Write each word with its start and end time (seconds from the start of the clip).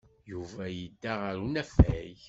Yuba 0.31 0.63
yedda 0.77 1.13
ɣer 1.21 1.35
unafag. 1.45 2.17